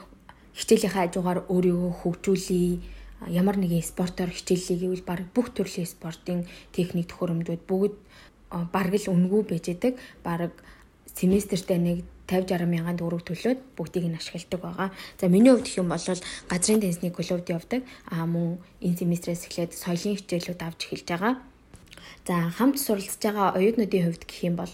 хичээлийнхаа 0.54 1.08
хажуугаар 1.08 1.40
өөрийгөө 1.50 1.92
хөгжүүлээ 2.00 2.72
ямар 3.28 3.56
нэгэн 3.58 3.82
спортоор 3.82 4.30
хичээллийг 4.30 4.80
гэвэл 4.80 5.08
баг 5.08 5.20
бүх 5.34 5.50
төрлийн 5.54 5.86
спортын 5.86 6.46
техник 6.72 7.10
төхөөрөмжүүд 7.10 7.62
бүгд 7.66 7.94
бараг 8.72 8.94
л 8.94 9.12
үнгүй 9.12 9.42
байж 9.46 9.64
байдаг. 9.70 9.94
Бараг 10.22 10.52
семестртээ 11.16 11.78
нэг 11.78 11.98
50 12.26 12.58
60 12.58 12.66
мянган 12.66 12.98
төгрөг 12.98 13.22
төлөөд 13.22 13.60
бүгдийг 13.78 14.10
нь 14.10 14.18
ашигладаг 14.18 14.60
байгаа. 14.60 14.88
За 15.18 15.30
миний 15.30 15.54
хувьд 15.54 15.66
гэх 15.66 15.78
юм 15.78 15.88
бол 15.88 16.02
газрын 16.50 16.80
теннисний 16.82 17.14
клубд 17.14 17.46
явдаг. 17.46 17.82
Аа 18.10 18.26
мөн 18.26 18.58
энэ 18.82 18.98
семестрээс 18.98 19.46
эхлээд 19.46 19.72
соёлын 19.74 20.18
хичээлүүд 20.18 20.60
авч 20.66 20.80
эхэлж 20.90 21.06
байгаа. 21.06 21.34
За 22.26 22.50
хамт 22.50 22.82
суралцж 22.82 23.22
байгаа 23.22 23.54
оюутнуудын 23.54 24.04
хувьд 24.10 24.24
гэх 24.26 24.42
юм 24.42 24.56
бол 24.58 24.72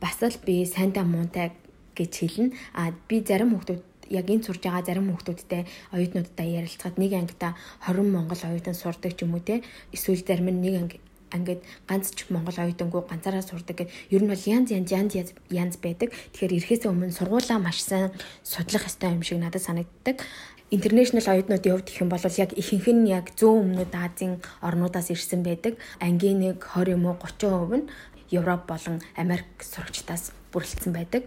бас 0.00 0.16
л 0.20 0.38
би 0.44 0.68
сайнтаа 0.68 1.04
муунтай 1.08 1.56
гэж 1.96 2.12
хэлнэ. 2.20 2.52
А 2.76 2.92
би 3.08 3.24
зарим 3.24 3.56
хүмүүс 3.56 3.87
яг 4.10 4.26
энэ 4.28 4.44
сурж 4.44 4.60
байгаа 4.64 4.84
зарим 4.84 5.12
хүүхдүүдтэй 5.12 5.62
оюутнуудтай 5.94 6.48
ярилцахад 6.58 6.96
нэг 6.98 7.12
ангида 7.14 7.56
20 7.86 8.08
монгол 8.08 8.42
оюутан 8.44 8.74
сурдаг 8.74 9.12
ч 9.16 9.22
юм 9.24 9.34
уу 9.36 9.42
те 9.44 9.62
эсвэл 9.92 10.24
зарим 10.24 10.48
нь 10.52 10.62
нэг 10.64 10.74
анги 10.80 10.98
ингээд 11.34 11.60
ганц 11.88 12.12
ч 12.16 12.28
монгол 12.32 12.56
оюутангүй 12.56 13.02
ганцаараа 13.04 13.44
сурдаг 13.44 13.76
гэд 13.84 13.92
ер 14.12 14.22
нь 14.24 14.30
бол 14.32 14.44
янз 14.48 14.72
янз 14.72 14.90
янз 14.92 15.32
янз 15.52 15.76
байдаг. 15.76 16.12
Тэгэхээр 16.32 16.56
эрэхээс 16.56 16.88
өмнө 16.88 17.12
сургуулаа 17.12 17.58
маш 17.60 17.84
сайн 17.84 18.12
судлах 18.40 18.88
ёстой 18.88 19.12
юм 19.12 19.22
шиг 19.22 19.38
надад 19.40 19.62
санагддаг. 19.62 20.24
Интернэшнл 20.72 21.24
оюутнуудын 21.24 21.72
хувьд 21.72 21.88
гэх 21.88 22.02
юм 22.04 22.12
бол 22.12 22.20
яг 22.24 22.50
ихэнх 22.56 22.88
нь 22.88 23.08
яг 23.08 23.32
зүүн 23.36 23.76
өмнөд 23.76 23.92
Азийн 23.92 24.40
орнуудаас 24.60 25.08
ирсэн 25.12 25.44
байдаг. 25.44 25.80
Ангийн 26.00 26.40
нэг 26.40 26.64
20 26.64 26.96
юм 26.96 27.08
уу 27.08 27.16
30% 27.16 27.76
нь 27.76 27.88
Европ 28.32 28.68
болон 28.68 29.00
Америк 29.16 29.48
сурагчдаас 29.64 30.32
бүрэлдсэн 30.52 30.92
байдаг. 30.92 31.24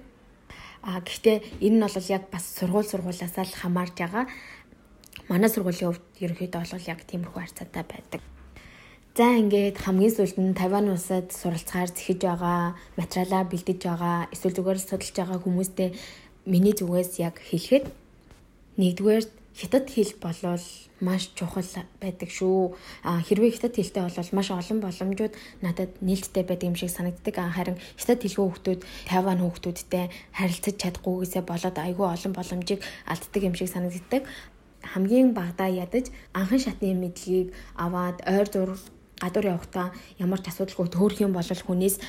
А 0.82 1.02
гэхдээ 1.06 1.38
энэ 1.62 1.78
нь 1.78 1.84
бол 1.86 2.10
яг 2.10 2.24
бас 2.34 2.46
сургууль 2.58 2.90
сургуулиасаа 2.90 3.46
л 3.46 3.60
хамаарж 3.62 3.96
байгаа. 3.98 4.26
Манай 5.30 5.50
сургуулийн 5.50 5.94
хувьд 5.94 6.06
ерөнхийдөө 6.24 6.62
бол 6.66 6.90
яг 6.90 7.00
тиймэрхүү 7.06 7.42
харьцаатай 7.42 7.86
байдаг. 7.86 8.22
За 9.12 9.28
ингээд 9.38 9.78
хамгийн 9.84 10.16
сүүлд 10.16 10.38
нь 10.40 10.56
Тайван 10.56 10.88
улсад 10.88 11.36
суралцахаар 11.36 11.92
зэхэж 11.92 12.20
байгаа, 12.24 12.80
материалаа 12.96 13.44
бэлдэж 13.44 13.80
байгаа, 13.84 14.32
эсвэл 14.34 14.56
зүгээр 14.56 14.80
судалж 14.80 15.16
байгаа 15.20 15.40
хүмүүстэй 15.44 15.90
миний 16.48 16.72
зүгээс 16.72 17.20
яг 17.20 17.36
хэлэхэд 17.44 17.86
нэгдүгээр 18.80 19.26
хятад 19.56 19.90
хэл 19.92 20.14
болвол 20.22 20.66
маш 21.02 21.34
чухал 21.36 21.66
байдаг 22.00 22.30
шүү. 22.30 22.76
А 23.04 23.20
хэрвээ 23.20 23.58
хятад 23.58 23.76
хэлтэй 23.76 24.04
бол 24.06 24.36
маш 24.38 24.48
олон 24.52 24.80
боломжууд 24.80 25.34
надад 25.62 25.92
нээлттэй 26.00 26.44
байдаг 26.46 26.68
юм 26.72 26.78
шиг 26.78 26.94
санагддаг. 26.94 27.36
Харин 27.36 27.78
хятад 27.98 28.22
хэлгүй 28.22 28.46
хүмүүс 28.48 28.86
Тайван 29.10 29.42
хүмүүстэй 29.42 30.06
харилцаж 30.32 30.76
чадахгүйгээсээ 30.78 31.44
болоод 31.44 31.78
айгүй 31.78 32.08
олон 32.08 32.34
боломжийг 32.38 32.82
алддаг 33.10 33.42
юм 33.44 33.56
шиг 33.58 33.70
санагддаг. 33.74 34.24
Хамгийн 34.82 35.34
багадаа 35.34 35.70
ядаж 35.70 36.10
анхан 36.34 36.62
шатны 36.62 36.94
мэдлэгийг 36.96 37.54
аваад 37.76 38.22
ойр 38.26 38.48
зур 38.50 38.72
гадуур 39.22 39.54
явахдаа 39.54 39.94
ямар 40.18 40.42
ч 40.42 40.50
асуудалгүй 40.50 40.90
төөрөх 40.90 41.20
юм 41.22 41.34
бол 41.38 41.46
хүнээс 41.46 42.02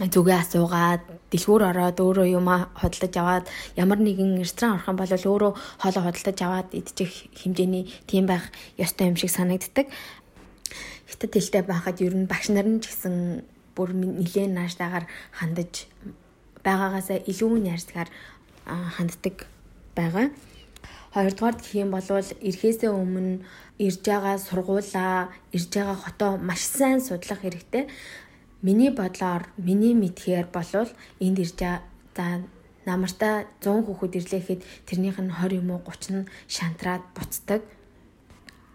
зүгээ 0.00 0.38
асуугаад 0.40 1.02
дэлгүүр 1.28 1.62
ороод 1.68 1.98
өөрөө 2.00 2.26
юм 2.32 2.48
худалдаж 2.80 3.14
аваад 3.20 3.44
ямар 3.76 4.00
нэгэн 4.00 4.40
ресторан 4.40 4.80
орох 4.80 4.88
юм 4.88 4.96
бол 4.96 5.12
өөрөө 5.12 5.52
хоолоо 5.84 6.02
худалдаж 6.08 6.38
аваад 6.40 6.68
идчих 6.72 7.28
хэмжээний 7.36 7.84
тийм 8.08 8.24
байх 8.24 8.48
ёстой 8.80 9.12
юм 9.12 9.16
шиг 9.20 9.28
санагддаг. 9.28 9.92
Хятад 11.04 11.32
хэлтэй 11.36 11.62
байхад 11.68 12.00
ер 12.00 12.16
нь 12.16 12.24
багш 12.24 12.48
нар 12.48 12.64
нь 12.64 12.80
ч 12.80 12.88
гэсэн 12.88 13.44
бүр 13.76 13.92
нэлээд 13.92 14.56
нааштайгаар 14.56 15.04
хандаж 15.36 15.88
байгаагаасаа 16.64 17.28
илүү 17.28 17.52
найрсгаар 17.60 18.08
ханддаг 18.96 19.44
байгаа. 19.92 20.32
Хоёрдугаар 21.12 21.56
гэх 21.60 21.76
юм 21.76 21.92
бол 21.92 22.08
эрхээсээ 22.08 22.88
өмнө 22.88 23.44
ирж 23.76 24.00
байгаа 24.08 24.40
сургуулаа, 24.40 25.28
ирж 25.52 25.68
байгаа 25.68 25.96
хотоо 26.00 26.32
маш 26.40 26.64
сайн 26.64 27.04
судлах 27.04 27.44
хэрэгтэй. 27.44 27.84
Миний 28.62 28.90
бодлоор 28.90 29.42
миний 29.58 29.94
мэдхээр 29.94 30.46
болвол 30.54 30.90
энд 31.18 31.38
ирж 31.42 31.58
за 31.58 31.82
намартаа 32.86 33.46
100 33.58 33.86
хүүхэд 33.86 34.16
ирлээ 34.18 34.40
гэхэд 34.42 34.62
тэрнийх 34.86 35.18
нь 35.18 35.34
20 35.34 35.58
юм 35.58 35.74
уу 35.74 35.82
30 35.82 36.22
нь 36.22 36.30
шантраад 36.46 37.02
буцдаг. 37.14 37.62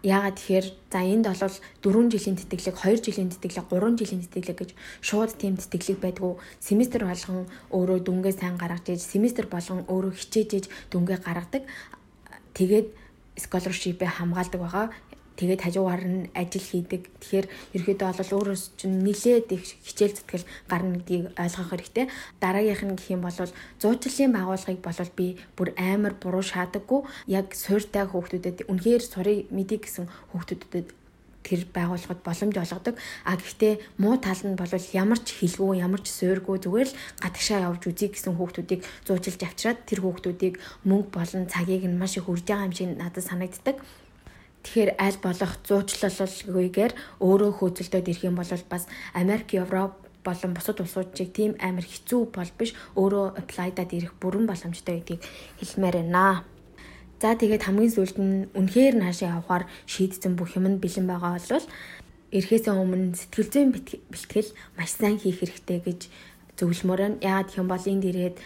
Яагаад 0.04 0.36
тэгэхээр 0.36 0.66
за 0.92 1.00
энд 1.02 1.24
бол 1.24 1.40
4 1.40 2.12
жилийн 2.12 2.36
тэтгэлэг, 2.36 2.76
2 2.76 3.00
жилийн 3.00 3.32
тэтгэлэг, 3.32 3.66
3 3.72 3.98
жилийн 3.98 4.22
тэтгэлэг 4.28 4.58
гэж 4.60 4.70
шууд 5.00 5.32
тийм 5.40 5.56
тэтгэлэг 5.56 5.98
байдгүй. 6.04 6.36
Семестр 6.60 7.08
болгон 7.08 7.48
өөрөө 7.72 7.98
дүнгээ 8.04 8.34
сайн 8.36 8.56
гаргаж 8.60 8.92
иж, 8.92 9.00
семестр 9.00 9.48
болгон 9.48 9.88
өөрөө 9.88 10.12
хичээж 10.14 10.50
иж 10.52 10.64
дүнгээ 10.92 11.18
гаргадаг. 11.24 11.64
Тэгээд 12.52 12.88
scholarship-ээ 13.40 14.10
хамгаалдаг 14.20 14.60
байгаа. 14.60 14.86
Тэгээд 15.38 15.62
хажуугаар 15.62 16.02
нь 16.02 16.20
ажил 16.34 16.66
хийдэг. 16.66 17.02
Тэгэхээр 17.22 17.46
ерөөдөө 17.78 18.10
бол 18.10 18.34
өөрөөс 18.36 18.64
чинь 18.74 19.06
нилээд 19.06 19.54
их 19.54 19.64
хичээл 19.86 20.18
зүтгэл 20.18 20.46
гарна 20.66 20.98
гэдгийг 20.98 21.24
ойлгох 21.38 21.70
хэрэгтэй. 21.70 22.06
Дараагийнх 22.42 22.82
нь 22.82 22.96
гэх 22.98 23.14
юм 23.14 23.22
бол 23.22 23.38
зуучлалын 23.78 24.34
байгууллагыг 24.34 24.82
болол 24.82 25.12
би 25.14 25.26
бүр 25.54 25.68
амар 25.78 26.14
буруу 26.18 26.42
шаадаггүй. 26.42 27.00
Яг 27.30 27.54
суйртай 27.54 28.04
хүүхдүүдэд 28.10 28.66
үнэхээр 28.66 29.02
сурыг 29.06 29.46
мэдий 29.54 29.78
гэсэн 29.78 30.10
хүүхдүүдэд 30.34 30.98
тэр 31.48 31.64
байгууллагад 31.72 32.20
боломж 32.20 32.56
олгодог. 32.60 32.94
А 33.24 33.38
гэхдээ 33.38 33.74
муу 34.02 34.20
тал 34.20 34.42
нь 34.44 34.58
бол 34.58 34.68
ямар 34.92 35.20
ч 35.22 35.38
хэлгүй, 35.40 35.80
ямар 35.80 36.02
ч 36.04 36.12
суурьгүй 36.12 36.60
зүгээр 36.60 36.88
л 36.92 36.98
гадагшаа 37.24 37.64
явж 37.72 37.82
үзье 37.88 38.12
гэсэн 38.12 38.36
хүүхдүүдийг 38.36 38.84
зуужилж 39.06 39.40
авчираад 39.46 39.80
тэр 39.88 40.04
хүүхдүүдийг 40.04 40.54
мөнгө 40.84 41.08
болон 41.14 41.44
цагийг 41.48 41.88
нь 41.88 41.96
маш 41.96 42.20
их 42.20 42.28
үрж 42.28 42.44
байгаа 42.44 42.68
юм 42.68 42.74
шиг 42.76 42.92
надад 42.98 43.24
санагддаг. 43.24 43.80
Тэгэхээр 44.68 45.00
аль 45.00 45.18
болох 45.24 45.52
зуучлалгүйгээр 45.64 46.92
өөрөө 47.24 47.50
хөөцөлдөд 47.56 48.04
ирэх 48.12 48.28
юм 48.28 48.36
бол 48.36 48.52
бас 48.68 48.84
Америк, 49.16 49.56
Европ 49.56 49.96
болон 50.20 50.52
бусад 50.52 50.84
улсуудчийг 50.84 51.32
тийм 51.32 51.52
амар 51.56 51.88
хэцүү 51.88 52.28
бол 52.28 52.52
биш 52.60 52.76
өөрөө 52.92 53.40
апплайдад 53.40 53.96
ирэх 53.96 54.12
бүрэн 54.20 54.44
боломжтой 54.44 55.00
гэдгийг 55.00 55.24
хэлмээр 55.56 55.96
байна. 56.04 56.44
За 57.16 57.32
тэгээд 57.32 57.64
хамгийн 57.64 57.94
сүүлд 57.96 58.16
нь 58.20 58.52
үнэхээр 58.52 58.94
наашаа 59.00 59.40
явахаар 59.40 59.64
шийдсэн 59.88 60.36
бүх 60.36 60.52
юм 60.60 60.68
нь 60.68 60.82
бэлэн 60.84 61.08
байгаа 61.08 61.40
бол 61.40 61.66
эрхээсээ 62.36 62.74
өмнө 62.76 63.16
сэтгэл 63.16 63.48
зүйн 63.48 63.70
бэлтгэл 63.72 64.50
маш 64.76 64.90
сайн 64.92 65.16
хийх 65.16 65.40
хэрэгтэй 65.40 65.80
гэж 65.80 66.00
зөвлөмөр 66.60 67.00
нь. 67.08 67.20
Яагаад 67.24 67.48
гэх 67.48 67.60
юм 67.64 67.68
бол 67.72 67.84
энд 67.88 68.04
ирээд 68.04 68.36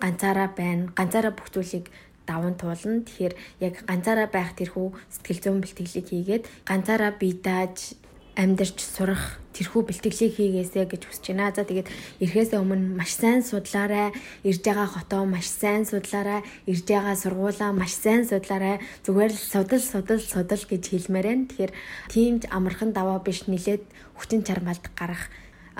ганцаараа 0.00 0.48
байна. 0.56 0.88
Ганцаараа 0.96 1.36
бүх 1.36 1.52
зүйлийг 1.52 1.92
даван 2.30 2.54
туулна. 2.54 3.02
Тэгэхээр 3.02 3.34
яг 3.66 3.74
ганцаараа 3.90 4.28
байх 4.30 4.54
тэрхүү 4.54 4.86
сэтгэл 5.10 5.42
зүйн 5.42 5.58
бэлтгэлийг 5.66 6.06
хийгээд 6.06 6.44
ганцаараа 6.68 7.12
бие 7.18 7.34
дааж 7.34 7.98
амьдарч 8.38 8.78
сурах 8.78 9.42
тэрхүү 9.52 9.82
бэлтгэлийг 9.90 10.32
хийгээсэ 10.38 10.86
гэж 10.86 11.02
хүсэж 11.04 11.24
байна. 11.34 11.50
За 11.50 11.66
тэгээд 11.66 11.90
эрэхээс 12.22 12.54
өмнө 12.54 12.94
маш 12.96 13.18
сайн 13.18 13.42
судлаарай. 13.42 14.14
Ирж 14.46 14.62
байгаа 14.62 14.88
хотоо 14.88 15.26
маш 15.26 15.50
сайн 15.50 15.82
судлаарай. 15.84 16.46
Ирж 16.70 16.86
байгаа 16.86 17.16
сургуулаа 17.18 17.70
маш 17.74 17.92
сайн 17.98 18.22
судлаарай. 18.24 18.78
Зүгээр 19.04 19.32
л 19.34 19.40
судал 19.52 19.82
судал 19.82 20.22
судал 20.22 20.62
гэж 20.62 20.82
хэлмээр 20.88 21.26
байна. 21.26 21.48
Тэгэхээр 21.50 21.72
тиймж 22.08 22.42
амархан 22.48 22.94
даваа 22.94 23.18
биш 23.20 23.50
нилээд 23.50 23.82
хүчин 24.14 24.46
чармаалт 24.46 24.86
гарах 24.94 25.28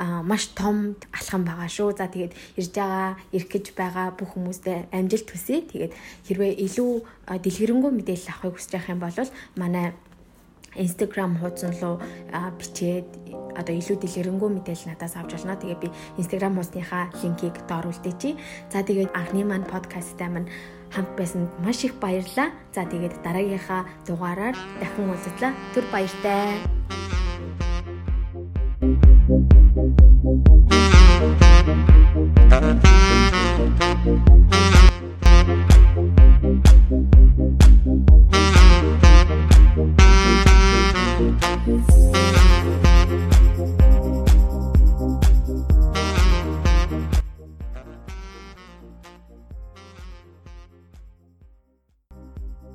маш 0.01 0.53
том 0.57 0.97
алхам 1.13 1.45
байгаа 1.45 1.69
шүү. 1.69 1.97
За 1.97 2.09
тэгээд 2.09 2.33
ирж 2.57 2.73
байгаа, 2.73 3.17
ирэх 3.37 3.49
гэж 3.53 3.67
байгаа 3.77 4.17
бүх 4.17 4.33
хүмүүстээ 4.33 4.89
амжилт 4.97 5.29
хүсье. 5.29 5.61
Тэгээд 5.69 5.93
хэрвээ 6.27 6.53
илүү 6.65 6.93
дэлгэрэнгүй 7.29 7.93
мэдээлэл 7.93 8.33
авахыг 8.33 8.57
хүсэж 8.57 8.71
байх 8.73 8.89
юм 8.89 9.01
бол 9.01 9.17
манай 9.61 9.93
Instagram 10.77 11.37
хуудсан 11.43 11.75
руу 11.83 11.99
бичээд 12.59 13.07
одоо 13.59 13.75
илүү 13.75 13.97
дэлгэрэнгүй 14.01 14.51
мэдээлэл 14.55 14.95
надаас 14.95 15.19
авч 15.19 15.35
болно. 15.35 15.59
Тэгээ 15.59 15.83
би 15.83 15.89
Instagram 16.17 16.55
хуудсынхаа 16.57 17.11
линкийг 17.21 17.57
доор 17.67 17.91
үлдээчи. 17.91 18.39
За 18.71 18.87
тэгээд 18.87 19.11
анхны 19.13 19.43
маань 19.45 19.67
подкасттай 19.67 20.31
маань 20.31 20.49
хамт 20.95 21.11
байсанд 21.19 21.51
маш 21.61 21.83
их 21.83 21.99
баярлалаа. 21.99 22.55
За 22.75 22.87
тэгээд 22.87 23.19
дараагийнхаа 23.27 23.83
дугаараар 24.07 24.57
дахин 24.79 25.11
уулзлаа. 25.11 25.53
Түр 25.75 25.85
баяртай. 25.91 26.80